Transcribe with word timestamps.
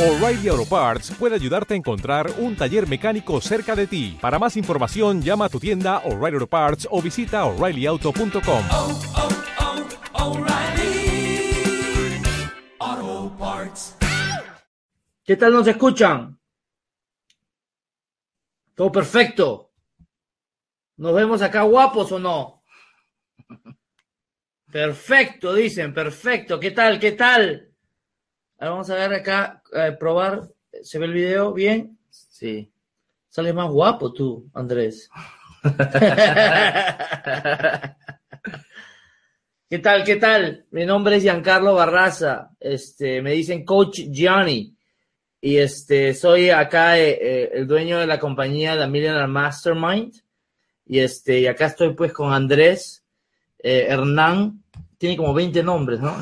O'Reilly 0.00 0.48
Auto 0.48 0.64
Parts 0.64 1.10
puede 1.10 1.34
ayudarte 1.34 1.74
a 1.74 1.76
encontrar 1.76 2.32
un 2.38 2.56
taller 2.56 2.88
mecánico 2.88 3.38
cerca 3.42 3.76
de 3.76 3.86
ti. 3.86 4.16
Para 4.18 4.38
más 4.38 4.56
información, 4.56 5.20
llama 5.20 5.44
a 5.44 5.48
tu 5.50 5.60
tienda 5.60 5.98
O'Reilly 6.06 6.36
Auto 6.36 6.46
Parts 6.46 6.88
o 6.90 7.02
visita 7.02 7.44
oreillyauto.com. 7.44 8.64
oh, 8.70 9.00
oh, 12.78 13.36
Parts. 13.38 13.96
¿Qué 15.22 15.36
tal 15.36 15.52
nos 15.52 15.66
escuchan? 15.66 16.40
Todo 18.74 18.90
perfecto. 18.90 19.70
¿Nos 20.96 21.14
vemos 21.14 21.42
acá 21.42 21.60
guapos 21.60 22.10
o 22.12 22.18
no? 22.18 22.64
Perfecto, 24.72 25.52
dicen, 25.52 25.92
perfecto. 25.92 26.58
¿Qué 26.58 26.70
tal? 26.70 26.98
¿Qué 26.98 27.12
tal? 27.12 27.69
A 28.60 28.64
ver, 28.64 28.72
vamos 28.72 28.90
a 28.90 28.94
ver 28.94 29.14
acá, 29.14 29.62
eh, 29.72 29.96
probar. 29.98 30.42
¿Se 30.82 30.98
ve 30.98 31.06
el 31.06 31.14
video 31.14 31.54
bien? 31.54 31.98
Sí. 32.10 32.70
Sales 33.30 33.54
más 33.54 33.70
guapo 33.70 34.12
tú, 34.12 34.50
Andrés. 34.52 35.08
¿Qué 39.70 39.78
tal? 39.78 40.04
¿Qué 40.04 40.16
tal? 40.16 40.66
Mi 40.72 40.84
nombre 40.84 41.16
es 41.16 41.22
Giancarlo 41.22 41.72
Barraza. 41.72 42.50
Este, 42.60 43.22
me 43.22 43.32
dicen 43.32 43.64
Coach 43.64 44.00
Gianni. 44.10 44.76
Y 45.40 45.56
este, 45.56 46.12
soy 46.12 46.50
acá 46.50 46.98
eh, 46.98 47.18
eh, 47.18 47.50
el 47.54 47.66
dueño 47.66 47.98
de 47.98 48.06
la 48.06 48.20
compañía 48.20 48.76
The 48.76 48.86
Millionaire 48.88 49.26
Mastermind. 49.26 50.16
Y 50.84 50.98
este, 50.98 51.40
y 51.40 51.46
acá 51.46 51.64
estoy 51.64 51.94
pues 51.94 52.12
con 52.12 52.30
Andrés 52.30 53.06
eh, 53.58 53.86
Hernán. 53.88 54.62
Tiene 55.00 55.16
como 55.16 55.32
20 55.32 55.62
nombres, 55.62 55.98
¿no? 55.98 56.14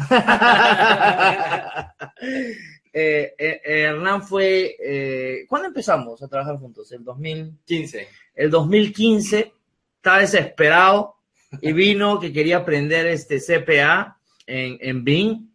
Eh, 2.91 3.34
eh, 3.38 3.60
eh, 3.64 3.82
Hernán 3.82 4.23
fue. 4.23 4.74
Eh, 4.82 5.45
¿Cuándo 5.46 5.69
empezamos 5.69 6.20
a 6.20 6.27
trabajar 6.27 6.56
juntos? 6.56 6.91
El 6.91 7.05
2015. 7.05 8.08
El 8.34 8.50
2015. 8.50 9.52
Estaba 9.97 10.19
desesperado 10.19 11.17
y 11.61 11.72
vino 11.72 12.19
que 12.19 12.33
quería 12.33 12.56
aprender 12.56 13.06
este 13.06 13.39
CPA 13.39 14.19
en, 14.47 14.78
en 14.80 15.05
Bing. 15.05 15.48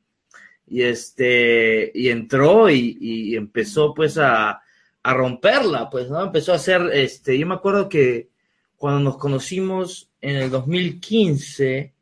Y 0.67 0.83
este. 0.83 1.91
Y 1.93 2.09
entró 2.09 2.69
y, 2.69 2.97
y 3.01 3.35
empezó 3.35 3.93
pues 3.93 4.17
a, 4.17 4.61
a 5.01 5.13
romperla, 5.13 5.89
pues, 5.89 6.09
¿no? 6.09 6.23
Empezó 6.23 6.53
a 6.53 6.57
hacer. 6.57 6.81
Este, 6.93 7.37
yo 7.37 7.47
me 7.47 7.55
acuerdo 7.55 7.89
que 7.89 8.29
cuando 8.77 9.01
nos 9.01 9.17
conocimos 9.17 10.11
en 10.21 10.37
el 10.37 10.49
2015, 10.49 11.92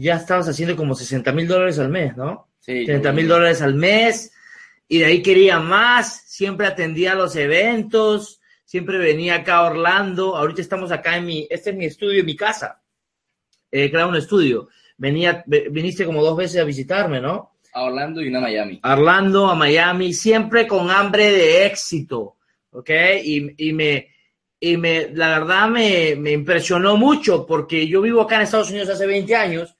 ya 0.00 0.16
estabas 0.16 0.48
haciendo 0.48 0.76
como 0.76 0.94
60 0.94 1.32
mil 1.32 1.46
dólares 1.48 1.78
al 1.78 1.88
mes, 1.90 2.16
¿no? 2.16 2.48
Sí, 2.58 2.84
30 2.86 3.12
mil 3.12 3.28
dólares 3.28 3.62
al 3.62 3.74
mes, 3.74 4.32
y 4.88 4.98
de 4.98 5.04
ahí 5.06 5.22
quería 5.22 5.60
más, 5.60 6.22
siempre 6.26 6.66
atendía 6.66 7.14
los 7.14 7.36
eventos, 7.36 8.40
siempre 8.64 8.98
venía 8.98 9.36
acá 9.36 9.56
a 9.58 9.64
Orlando, 9.70 10.36
ahorita 10.36 10.60
estamos 10.60 10.92
acá 10.92 11.16
en 11.16 11.26
mi, 11.26 11.46
este 11.50 11.70
es 11.70 11.76
mi 11.76 11.84
estudio, 11.86 12.24
mi 12.24 12.36
casa, 12.36 12.82
eh, 13.70 13.90
creado 13.90 14.10
un 14.10 14.16
estudio, 14.16 14.68
venía, 14.96 15.42
ve- 15.46 15.68
viniste 15.70 16.04
como 16.04 16.22
dos 16.22 16.36
veces 16.36 16.60
a 16.60 16.64
visitarme, 16.64 17.20
¿no? 17.20 17.52
A 17.72 17.84
Orlando 17.84 18.20
y 18.20 18.28
una 18.28 18.38
a 18.38 18.42
Miami. 18.42 18.80
a 18.82 18.92
Orlando, 18.94 19.48
a 19.48 19.54
Miami, 19.54 20.12
siempre 20.12 20.66
con 20.66 20.90
hambre 20.90 21.30
de 21.30 21.66
éxito, 21.66 22.36
¿ok? 22.72 22.90
Y, 23.22 23.68
y 23.68 23.72
me, 23.72 24.08
y 24.58 24.76
me, 24.76 25.08
la 25.14 25.38
verdad 25.38 25.68
me, 25.68 26.16
me 26.16 26.32
impresionó 26.32 26.96
mucho 26.96 27.46
porque 27.46 27.86
yo 27.86 28.00
vivo 28.02 28.20
acá 28.22 28.36
en 28.36 28.42
Estados 28.42 28.70
Unidos 28.70 28.88
hace 28.88 29.06
20 29.06 29.34
años 29.36 29.76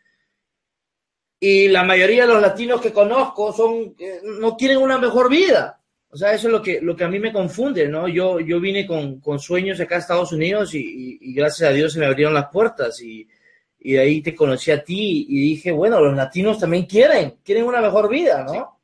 y 1.41 1.69
la 1.69 1.83
mayoría 1.83 2.27
de 2.27 2.33
los 2.35 2.43
latinos 2.43 2.81
que 2.83 2.93
conozco 2.93 3.53
son, 3.53 3.95
eh, 3.99 4.21
no 4.23 4.57
tienen 4.57 4.77
una 4.79 4.99
mejor 4.99 5.31
vida. 5.31 5.81
O 6.11 6.17
sea, 6.17 6.35
eso 6.35 6.49
es 6.49 6.53
lo 6.53 6.61
que, 6.61 6.81
lo 6.83 6.95
que 6.95 7.05
a 7.05 7.09
mí 7.09 7.19
me 7.19 7.33
confunde, 7.33 7.89
¿no? 7.89 8.09
Yo, 8.09 8.41
yo 8.41 8.61
vine 8.61 8.87
con, 8.87 9.21
con 9.21 9.39
sueños 9.39 9.81
acá 9.81 9.95
a 9.97 9.99
Estados 10.01 10.33
Unidos 10.33 10.75
y, 10.75 10.79
y- 10.81 11.19
y 11.21 11.35
gracias 11.35 11.71
a 11.71 11.73
Dios 11.73 11.93
se 11.93 12.01
me 12.01 12.07
abrieron 12.07 12.35
las 12.35 12.49
puertas 12.51 13.01
y, 13.01 13.27
y 13.79 13.93
de 13.93 14.01
ahí 14.01 14.21
te 14.21 14.35
conocí 14.35 14.71
a 14.73 14.83
ti 14.85 15.25
y 15.29 15.41
dije, 15.41 15.71
bueno, 15.73 16.01
los 16.01 16.15
latinos 16.17 16.59
también 16.59 16.85
quieren, 16.87 17.37
quieren 17.45 17.65
una 17.65 17.81
mejor 17.81 18.11
vida, 18.11 18.45
¿no? 18.45 18.81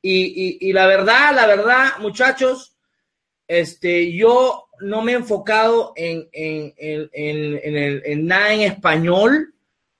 Y, 0.00 0.22
y- 0.24 0.68
y 0.68 0.72
la 0.72 0.86
verdad, 0.86 1.34
la 1.34 1.46
verdad, 1.46 1.84
muchachos, 2.00 2.76
este, 3.46 4.12
yo 4.12 4.66
no 4.80 5.02
me 5.02 5.12
he 5.12 5.16
enfocado 5.16 5.92
en, 5.96 6.28
en, 6.32 6.72
en, 6.76 7.10
en- 7.12 7.60
en 7.62 7.76
el- 7.76 8.02
en 8.04 8.26
nada 8.26 8.54
en 8.54 8.60
español, 8.62 9.54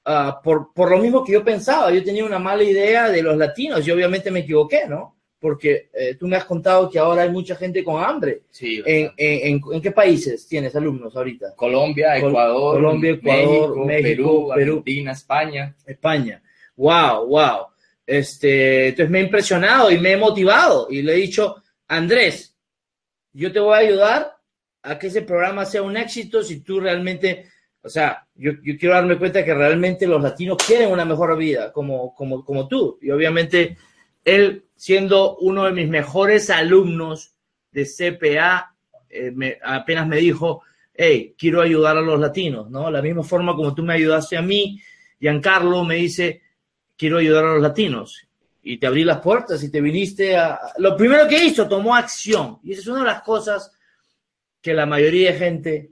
ah, 0.05 0.41
por, 0.43 0.73
por 0.75 0.91
lo 0.91 0.99
mismo 0.99 1.25
que 1.25 1.33
yo 1.33 1.45
pensaba. 1.45 1.91
Yo 1.93 2.03
tenía 2.05 2.25
una 2.25 2.39
mala 2.39 2.63
idea 2.63 3.09
de 3.11 3.23
los 3.23 3.37
latinos 3.37 3.87
y 3.87 3.91
obviamente 3.91 4.31
me 4.31 4.41
equivoqué, 4.41 4.83
¿no? 4.89 5.17
Porque 5.39 5.91
eh, 5.93 6.15
tú 6.15 6.29
me 6.29 6.37
has 6.37 6.45
contado 6.45 6.89
que 6.89 7.01
ahora 7.01 7.23
hay 7.23 7.31
mucha 7.31 7.57
gente 7.57 7.83
con 7.83 8.03
hambre. 8.03 8.43
Sí. 8.51 8.81
¿En, 8.87 9.11
en, 9.17 9.61
en- 9.73 9.83
qué 9.83 9.91
países 9.91 10.47
tienes 10.47 10.77
alumnos 10.77 11.17
ahorita? 11.17 11.55
Colombia, 11.57 12.21
Col- 12.21 12.31
Ecuador, 12.31 12.75
Colombia, 12.77 13.11
Ecuador, 13.11 13.77
México, 13.77 13.85
México, 13.85 14.09
Perú, 14.09 14.51
Perú. 14.55 14.71
Argentina, 14.73 15.12
España. 15.12 15.75
España. 15.85 16.43
Wow, 16.77 17.27
wow. 17.27 17.67
Este, 18.07 18.89
entonces 18.89 19.11
me 19.11 19.19
he 19.21 19.23
impresionado 19.25 19.91
y 19.91 19.99
me 19.99 20.12
he 20.12 20.17
motivado 20.17 20.87
y 20.91 21.03
le 21.03 21.12
he 21.15 21.17
dicho, 21.17 21.62
Andrés, 21.89 22.57
yo 23.33 23.51
te 23.53 23.59
voy 23.61 23.75
a 23.75 23.79
ayudar 23.79 24.37
a 24.83 24.99
que 24.99 25.09
ese 25.09 25.23
programa 25.23 25.65
sea 25.65 25.83
un 25.83 25.97
éxito 25.97 26.43
si 26.43 26.61
tú 26.61 26.79
realmente, 26.81 27.47
o 27.84 27.88
sea, 27.88 28.26
yo, 28.37 28.53
quiero 28.60 28.94
darme 28.94 29.19
cuenta 29.19 29.44
que 29.44 29.54
realmente 29.54 30.06
los 30.06 30.22
latinos 30.22 30.59
quieren 30.65 30.93
una 30.93 31.04
mejor 31.04 31.37
vida 31.37 31.72
como, 31.72 32.15
como, 32.15 32.44
como 32.44 32.69
tú. 32.69 32.98
Y 33.03 33.10
obviamente 33.10 33.76
él, 34.25 34.66
siendo 34.76 35.37
uno 35.38 35.65
de 35.65 35.72
mis 35.72 35.88
mejores 35.88 36.48
alumnos 36.50 37.34
de 37.72 37.84
CPA, 37.84 38.75
eh, 39.10 39.59
apenas 39.65 40.06
me 40.06 40.19
dijo, 40.19 40.62
hey, 40.94 41.34
quiero 41.37 41.60
ayudar 41.60 41.97
a 41.97 42.03
los 42.03 42.20
latinos, 42.20 42.70
¿no? 42.70 42.88
La 42.88 43.03
misma 43.03 43.25
forma 43.25 43.56
como 43.56 43.75
tú 43.75 43.82
me 43.82 43.94
ayudaste 43.94 44.37
a 44.37 44.43
mí, 44.43 44.81
Giancarlo 45.19 45.84
me 45.84 45.97
dice, 45.97 46.43
quiero 46.97 47.19
ayudar 47.19 47.44
a 47.44 47.54
los 47.54 47.62
latinos. 47.62 48.28
Y 48.62 48.78
te 48.78 48.87
abrí 48.87 49.03
las 49.03 49.20
puertas 49.20 49.60
y 49.64 49.72
te 49.72 49.81
viniste 49.81 50.37
a... 50.37 50.56
Lo 50.78 50.97
primero 50.97 51.26
que 51.26 51.44
hizo, 51.44 51.66
tomó 51.66 51.97
acción. 51.97 52.60
Y 52.62 52.72
esa 52.72 52.82
es 52.82 52.87
una 52.87 53.00
de 53.00 53.06
las 53.06 53.22
cosas 53.22 53.72
que 54.60 54.72
la 54.72 54.87
mayoría 54.87 55.32
de 55.32 55.38
gente 55.38 55.92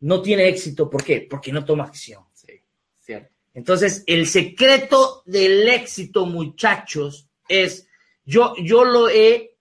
no 0.00 0.22
tiene 0.22 0.48
éxito. 0.48 0.88
¿Por 0.88 1.04
qué? 1.04 1.26
Porque 1.28 1.52
no 1.52 1.64
toma 1.64 1.84
acción. 1.84 2.24
Sí, 2.32 2.52
cierto. 3.00 3.34
Entonces, 3.54 4.04
el 4.06 4.26
secreto 4.26 5.22
del 5.24 5.66
éxito, 5.68 6.26
muchachos, 6.26 7.28
es, 7.48 7.88
yo, 8.24 8.54
yo 8.62 8.84
lo 8.84 9.08
he, 9.08 9.56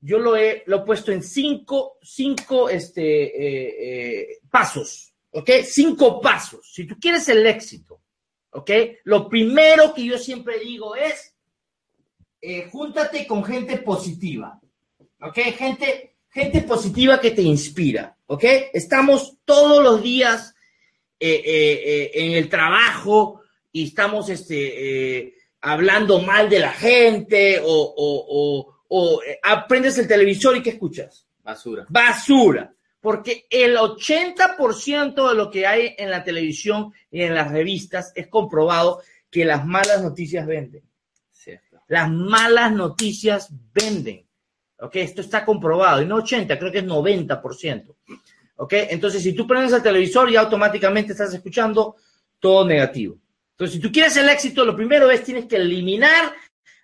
yo 0.00 0.18
lo 0.18 0.36
he, 0.36 0.62
lo 0.66 0.78
he 0.78 0.84
puesto 0.86 1.12
en 1.12 1.22
cinco, 1.22 1.98
cinco, 2.02 2.68
este, 2.70 3.02
eh, 3.02 3.76
eh, 3.80 4.38
pasos, 4.50 5.12
¿ok? 5.30 5.50
Cinco 5.64 6.20
pasos. 6.20 6.70
Si 6.72 6.86
tú 6.86 6.96
quieres 6.98 7.28
el 7.28 7.46
éxito, 7.46 8.00
¿ok? 8.50 8.70
Lo 9.04 9.28
primero 9.28 9.92
que 9.92 10.04
yo 10.04 10.18
siempre 10.18 10.58
digo 10.60 10.96
es, 10.96 11.34
eh, 12.40 12.68
júntate 12.70 13.26
con 13.26 13.44
gente 13.44 13.78
positiva, 13.78 14.60
¿ok? 15.20 15.38
Gente, 15.56 16.16
gente 16.30 16.62
positiva 16.62 17.20
que 17.20 17.32
te 17.32 17.42
inspira, 17.42 18.16
¿ok? 18.28 18.44
Estamos 18.72 19.38
todos 19.44 19.82
los 19.82 20.02
días 20.02 20.54
eh, 21.20 21.42
eh, 21.44 21.72
eh, 21.84 22.10
en 22.14 22.32
el 22.32 22.48
trabajo 22.48 23.42
y 23.72 23.88
estamos 23.88 24.28
este, 24.30 25.34
hablando 25.60 26.20
mal 26.20 26.48
de 26.48 26.60
la 26.60 26.72
gente 26.72 27.60
o, 27.60 27.66
o- 27.66 28.26
o- 28.28 28.74
o, 28.90 29.20
aprendes 29.42 29.98
el 29.98 30.08
televisor 30.08 30.56
y 30.56 30.62
¿qué 30.62 30.70
escuchas? 30.70 31.26
Basura. 31.42 31.84
Basura. 31.88 32.72
Porque 33.00 33.46
el 33.50 33.76
80% 33.76 35.28
de 35.28 35.34
lo 35.34 35.50
que 35.50 35.66
hay 35.66 35.94
en 35.98 36.10
la 36.10 36.24
televisión 36.24 36.92
y 37.10 37.22
en 37.22 37.34
las 37.34 37.50
revistas 37.50 38.12
es 38.14 38.28
comprobado 38.28 39.02
que 39.30 39.44
las 39.44 39.64
malas 39.66 40.02
noticias 40.02 40.46
venden. 40.46 40.82
Cierto. 41.32 41.80
Las 41.88 42.10
malas 42.10 42.72
noticias 42.72 43.48
venden. 43.72 44.26
¿Ok? 44.80 44.96
Esto 44.96 45.20
está 45.20 45.44
comprobado. 45.44 46.00
Y 46.02 46.06
no 46.06 46.16
80, 46.16 46.58
creo 46.58 46.72
que 46.72 46.78
es 46.78 46.84
90%. 46.84 47.94
¿Ok? 48.56 48.72
Entonces, 48.90 49.22
si 49.22 49.32
tú 49.34 49.46
prendes 49.46 49.72
el 49.72 49.82
televisor, 49.82 50.30
ya 50.30 50.40
automáticamente 50.40 51.12
estás 51.12 51.32
escuchando 51.34 51.96
todo 52.40 52.64
negativo. 52.66 53.16
Entonces, 53.52 53.76
si 53.76 53.80
tú 53.80 53.90
quieres 53.92 54.16
el 54.16 54.28
éxito, 54.28 54.64
lo 54.64 54.76
primero 54.76 55.10
es 55.10 55.24
tienes 55.24 55.46
que 55.46 55.56
eliminar 55.56 56.32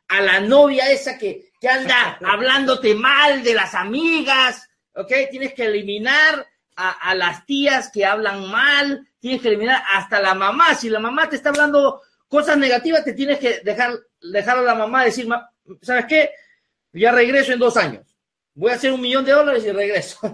a 0.09 0.21
la 0.21 0.41
novia 0.41 0.91
esa 0.91 1.17
que, 1.19 1.51
que 1.61 1.69
anda 1.69 2.19
hablándote 2.25 2.95
mal 2.95 3.43
de 3.43 3.55
las 3.55 3.75
amigas. 3.75 4.69
¿Ok? 4.95 5.13
Tienes 5.31 5.55
que 5.55 5.67
eliminar 5.67 6.47
a, 6.77 6.91
a 6.91 7.15
las 7.15 7.45
tías 7.47 7.91
que 7.93 8.05
hablan 8.05 8.51
mal. 8.51 9.07
Tienes 9.21 9.41
que 9.41 9.49
eliminar 9.49 9.83
hasta 9.93 10.21
la 10.21 10.35
mamá. 10.35 10.75
Si 10.75 10.89
la 10.89 11.01
mamá 11.01 11.29
te 11.29 11.37
está 11.37 11.49
hablando 11.51 12.03
cosas 12.29 12.57
negativas, 12.59 13.05
te 13.05 13.13
tienes 13.13 13.39
que 13.39 13.61
dejar, 13.65 13.93
dejar 14.21 14.59
a 14.59 14.63
la 14.63 14.75
mamá 14.75 15.05
decir, 15.05 15.27
"Ma- 15.27 15.49
¿sabes 15.83 16.07
qué? 16.07 16.31
Ya 16.95 17.13
regreso 17.13 17.53
en 17.53 17.59
dos 17.59 17.77
años. 17.77 18.17
Voy 18.55 18.71
a 18.71 18.77
hacer 18.77 18.93
un 18.93 19.01
millón 19.01 19.25
de 19.25 19.33
dólares 19.33 19.65
y 19.65 19.73
regreso. 19.73 20.19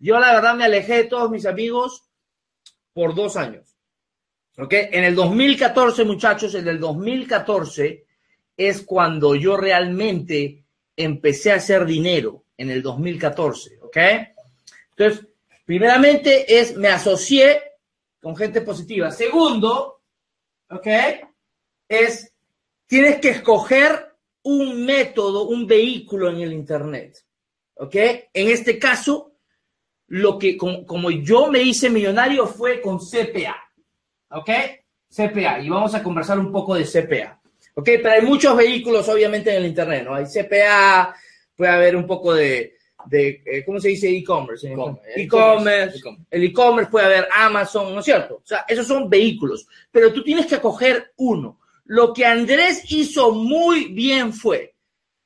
Yo 0.00 0.18
la 0.20 0.34
verdad 0.34 0.54
me 0.54 0.64
alejé 0.64 0.96
de 0.96 1.04
todos 1.04 1.30
mis 1.30 1.46
amigos 1.46 2.04
por 2.92 3.14
dos 3.14 3.36
años. 3.36 3.76
¿Ok? 4.58 4.74
En 4.74 5.04
el 5.04 5.14
2014, 5.14 6.04
muchachos, 6.04 6.54
en 6.54 6.68
el 6.68 6.78
2014, 6.78 8.04
es 8.56 8.82
cuando 8.82 9.34
yo 9.34 9.56
realmente 9.56 10.64
empecé 10.94 11.52
a 11.52 11.56
hacer 11.56 11.86
dinero 11.86 12.44
en 12.56 12.70
el 12.70 12.82
2014, 12.82 13.78
¿ok? 13.80 13.96
Entonces, 14.90 15.26
primeramente 15.64 16.60
es 16.60 16.76
me 16.76 16.88
asocié 16.88 17.62
con 18.20 18.36
gente 18.36 18.60
positiva. 18.60 19.10
Segundo, 19.10 20.02
¿ok? 20.68 20.86
Es 21.88 22.31
tienes 22.92 23.20
que 23.20 23.30
escoger 23.30 24.18
un 24.42 24.84
método, 24.84 25.48
un 25.48 25.66
vehículo 25.66 26.28
en 26.28 26.42
el 26.42 26.52
Internet, 26.52 27.24
¿ok? 27.76 27.94
En 28.34 28.48
este 28.48 28.78
caso, 28.78 29.32
lo 30.08 30.38
que 30.38 30.58
como, 30.58 30.84
como 30.84 31.10
yo 31.10 31.50
me 31.50 31.62
hice 31.62 31.88
millonario 31.88 32.46
fue 32.46 32.82
con 32.82 32.98
CPA, 32.98 33.56
¿ok? 34.28 34.50
CPA, 35.08 35.60
y 35.62 35.70
vamos 35.70 35.94
a 35.94 36.02
conversar 36.02 36.38
un 36.38 36.52
poco 36.52 36.74
de 36.74 36.84
CPA. 36.84 37.40
¿ok? 37.76 37.84
Pero 38.02 38.10
hay 38.10 38.20
muchos 38.20 38.54
vehículos, 38.54 39.08
obviamente, 39.08 39.48
en 39.48 39.62
el 39.62 39.68
Internet, 39.68 40.04
¿no? 40.04 40.14
Hay 40.14 40.26
CPA, 40.26 41.16
puede 41.56 41.72
haber 41.72 41.96
un 41.96 42.06
poco 42.06 42.34
de, 42.34 42.74
de 43.06 43.42
eh, 43.46 43.64
¿cómo 43.64 43.80
se 43.80 43.88
dice? 43.88 44.14
E-commerce. 44.14 44.70
E-commerce. 44.70 45.08
español. 45.08 45.24
E-commerce. 45.24 45.96
E-commerce. 45.96 46.26
El 46.30 46.44
e-commerce 46.44 46.90
puede 46.90 47.06
haber 47.06 47.28
Amazon, 47.34 47.94
¿no 47.94 48.00
es 48.00 48.04
cierto? 48.04 48.34
O 48.34 48.46
sea, 48.46 48.66
esos 48.68 48.86
son 48.86 49.08
vehículos, 49.08 49.66
pero 49.90 50.12
tú 50.12 50.22
tienes 50.22 50.44
que 50.44 50.60
coger 50.60 51.14
uno. 51.16 51.58
Lo 51.84 52.12
que 52.12 52.24
Andrés 52.24 52.84
hizo 52.90 53.32
muy 53.32 53.86
bien 53.92 54.32
fue, 54.32 54.74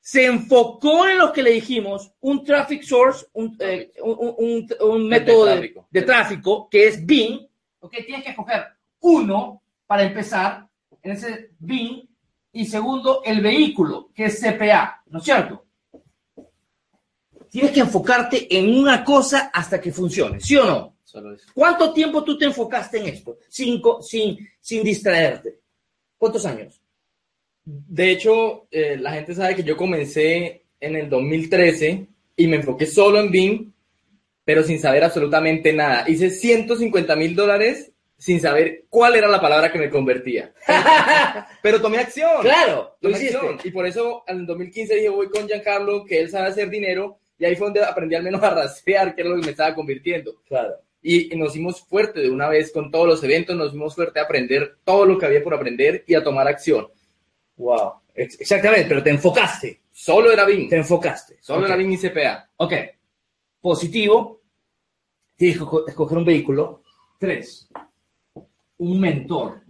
se 0.01 0.27
enfocó 0.27 1.07
en 1.09 1.19
lo 1.19 1.33
que 1.33 1.43
le 1.43 1.51
dijimos, 1.51 2.13
un 2.21 2.45
traffic 2.45 2.83
source, 2.83 3.27
un, 3.35 3.57
eh, 3.61 3.93
un, 4.03 4.17
un- 4.19 4.35
un- 4.39 4.91
un 4.91 5.03
De 5.11 5.21
método 5.21 5.45
de, 5.47 5.53
tráfico. 5.53 5.89
de 5.91 6.03
tráfico, 6.03 6.69
que 6.71 6.87
es 6.89 7.05
Bing, 7.05 7.47
¿ok? 7.81 7.95
Tienes 8.07 8.25
que 8.25 8.31
escoger 8.31 8.65
uno 9.01 9.63
para 9.87 10.03
empezar 10.05 10.67
en 11.03 11.13
ese 11.13 11.51
Bing 11.59 12.09
y 12.53 12.65
segundo, 12.67 13.23
el 13.25 13.41
vehículo, 13.41 14.11
que 14.15 14.25
es 14.27 14.41
CPA, 14.41 15.03
¿no 15.07 15.19
es 15.19 15.25
cierto? 15.25 15.65
Tienes 17.51 17.71
que 17.73 17.81
enfocarte 17.81 18.55
en 18.59 18.75
una 18.77 19.05
cosa 19.05 19.51
hasta 19.53 19.81
que 19.81 19.93
funcione, 19.93 20.41
¿sí 20.41 20.57
o 20.57 20.65
no? 20.65 20.97
Solo 21.05 21.33
eso. 21.35 21.47
¿Cuánto 21.55 21.93
tiempo 21.93 22.25
tú 22.25 22.37
te 22.37 22.45
enfocaste 22.47 22.99
en 22.99 23.07
esto? 23.07 23.39
Cinco, 23.49 24.03
sin, 24.03 24.37
sin 24.61 24.83
distraerte. 24.83 25.61
¿Cuántos 26.19 26.45
años? 26.47 26.81
De 27.65 28.11
hecho, 28.11 28.69
eh, 28.71 28.97
la 28.97 29.13
gente 29.13 29.35
sabe 29.35 29.57
que 29.57 29.65
yo 29.65 29.77
comencé 29.77 30.65
en 30.81 30.97
el 30.97 31.09
2013 31.09 32.07
y 32.37 32.47
me 32.47 32.57
enfoqué 32.57 32.87
solo 32.87 33.19
en 33.19 33.31
Bing, 33.31 33.73
pero 34.45 34.63
sin 34.63 34.79
saber 34.79 35.03
absolutamente 35.03 35.73
nada. 35.73 36.09
Hice 36.09 36.31
150 36.31 37.17
mil 37.17 37.35
dólares 37.35 37.93
sin 38.19 38.41
saber 38.41 38.85
cuál 38.89 39.17
era 39.17 39.29
la 39.29 39.41
palabra 39.41 39.71
que 39.71 39.79
me 39.79 39.91
convertía. 39.91 40.53
Pero 41.63 41.81
tomé 41.83 41.99
acción. 41.99 42.41
Claro, 42.41 42.97
Tomé 43.01 43.17
acción. 43.17 43.59
Y 43.63 43.71
por 43.71 43.87
eso 43.87 44.25
en 44.27 44.39
el 44.39 44.47
2015 44.47 44.95
dije, 44.95 45.09
voy 45.09 45.29
con 45.29 45.47
Giancarlo, 45.47 46.05
que 46.05 46.21
él 46.21 46.31
sabe 46.31 46.49
hacer 46.49 46.71
dinero, 46.71 47.19
y 47.39 47.45
ahí 47.45 47.57
fue 47.57 47.67
donde 47.67 47.85
aprendí 47.85 48.15
al 48.15 48.23
menos 48.23 48.43
a 48.43 48.51
rastrear 48.51 49.15
qué 49.15 49.21
era 49.21 49.31
lo 49.31 49.37
que 49.37 49.47
me 49.47 49.51
estaba 49.51 49.75
convirtiendo. 49.75 50.41
Claro. 50.49 50.77
Y, 51.09 51.37
nos 51.37 51.51
hicimos 51.51 51.81
fuerte 51.83 52.21
de 52.21 52.31
una 52.31 52.49
vez 52.49 52.73
con 52.73 52.91
todos 52.91 53.07
los 53.07 53.23
eventos, 53.23 53.55
nos 53.57 53.69
hicimos 53.69 53.95
fuerte 53.95 54.19
a 54.19 54.25
aprender 54.25 54.79
todo 54.83 55.05
lo 55.07 55.17
que 55.19 55.27
había 55.27 55.45
por 55.45 55.55
aprender 55.55 56.03
y 56.07 56.15
a 56.15 56.25
tomar 56.25 56.49
acción. 56.49 56.89
Wow. 57.57 57.93
Ex- 58.15 58.41
Exactamente, 58.41 58.89
pero 58.89 59.03
te 59.03 59.11
enfocaste. 59.11 59.83
Solo 59.93 60.33
era 60.33 60.45
Bing. 60.45 60.69
Te 60.69 60.77
enfocaste. 60.77 61.37
Solo 61.41 61.65
era 61.67 61.77
Bing 61.77 61.93
y 61.93 61.97
CPA. 61.99 62.51
Ok. 62.57 62.73
Positivo. 63.61 64.43
Tienes 65.37 65.59
que 65.59 65.65
esco- 65.65 65.85
escoger 65.89 66.19
un 66.19 66.25
vehículo. 66.25 66.83
Tres. 67.19 67.69
Un 68.79 69.01
mentor. 69.01 69.61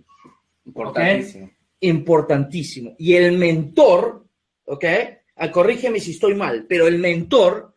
Importantísimo. 0.64 1.50
Importantísimo. 1.80 2.94
Y 2.98 3.14
el 3.14 3.36
mentor, 3.36 4.24
¿ok? 4.64 4.84
Ah, 5.36 5.50
corrígeme 5.50 6.00
si 6.00 6.12
estoy 6.12 6.34
mal, 6.34 6.64
pero 6.68 6.86
el 6.86 6.98
mentor 6.98 7.74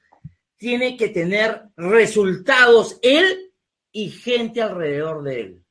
tiene 0.56 0.96
que 0.96 1.10
tener 1.10 1.64
resultados 1.76 2.98
él 3.02 3.49
y 3.91 4.09
gente 4.09 4.62
alrededor 4.62 5.24
de 5.24 5.39
él. 5.39 5.63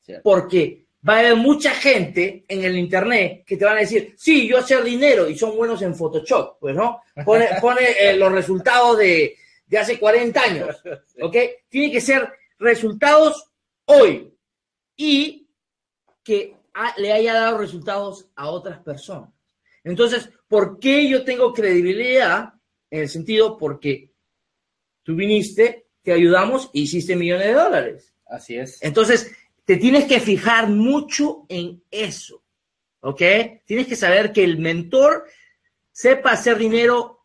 Cierto. 0.00 0.22
Porque 0.22 0.86
va 1.06 1.16
a 1.16 1.18
haber 1.20 1.36
mucha 1.36 1.70
gente 1.70 2.44
en 2.48 2.64
el 2.64 2.76
internet 2.76 3.44
que 3.46 3.56
te 3.56 3.64
van 3.64 3.76
a 3.76 3.80
decir, 3.80 4.14
sí, 4.16 4.48
yo 4.48 4.58
hacer 4.58 4.82
dinero 4.82 5.28
y 5.28 5.36
son 5.36 5.56
buenos 5.56 5.82
en 5.82 5.94
Photoshop, 5.94 6.58
pues, 6.58 6.74
¿no? 6.74 7.02
Pone, 7.24 7.48
pone 7.60 7.82
eh, 8.00 8.16
los 8.16 8.32
resultados 8.32 8.98
de, 8.98 9.36
de 9.66 9.78
hace 9.78 9.98
40 9.98 10.40
años, 10.40 10.82
¿ok? 11.20 11.36
Tiene 11.68 11.92
que 11.92 12.00
ser 12.00 12.32
resultados 12.58 13.50
hoy 13.86 14.32
y 14.96 15.48
que 16.22 16.56
le 16.96 17.12
haya 17.12 17.34
dado 17.34 17.58
resultados 17.58 18.28
a 18.34 18.48
otras 18.48 18.80
personas. 18.80 19.30
Entonces, 19.82 20.30
¿por 20.48 20.78
qué 20.78 21.08
yo 21.08 21.24
tengo 21.24 21.52
credibilidad? 21.52 22.54
En 22.90 23.02
el 23.02 23.08
sentido, 23.08 23.58
porque 23.58 24.12
tú 25.02 25.14
viniste, 25.14 25.83
te 26.04 26.12
ayudamos 26.12 26.70
e 26.72 26.80
hiciste 26.80 27.16
millones 27.16 27.48
de 27.48 27.54
dólares. 27.54 28.14
Así 28.26 28.56
es. 28.56 28.80
Entonces, 28.82 29.32
te 29.64 29.76
tienes 29.76 30.04
que 30.04 30.20
fijar 30.20 30.68
mucho 30.68 31.46
en 31.48 31.82
eso, 31.90 32.42
¿ok? 33.00 33.22
Tienes 33.64 33.86
que 33.86 33.96
saber 33.96 34.32
que 34.32 34.44
el 34.44 34.58
mentor 34.58 35.26
sepa 35.90 36.32
hacer 36.32 36.58
dinero 36.58 37.24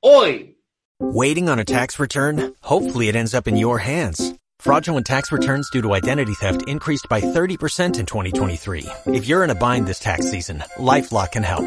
hoy. 0.00 0.56
Waiting 1.00 1.48
on 1.48 1.58
a 1.58 1.64
tax 1.64 1.98
return? 1.98 2.54
Hopefully, 2.62 3.08
it 3.08 3.16
ends 3.16 3.34
up 3.34 3.48
in 3.48 3.56
your 3.56 3.78
hands. 3.78 4.34
Fraudulent 4.58 5.06
tax 5.06 5.32
returns 5.32 5.70
due 5.70 5.80
to 5.80 5.94
identity 5.94 6.34
theft 6.34 6.68
increased 6.68 7.08
by 7.08 7.20
30% 7.20 7.98
in 7.98 8.04
2023. 8.06 8.86
If 9.06 9.26
you're 9.26 9.42
in 9.42 9.50
a 9.50 9.54
bind 9.54 9.86
this 9.86 9.98
tax 9.98 10.30
season, 10.30 10.62
LifeLock 10.76 11.32
can 11.32 11.42
help. 11.42 11.66